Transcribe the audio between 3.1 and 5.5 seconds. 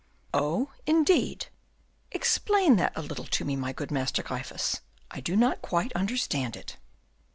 to me, my good Master Gryphus. I do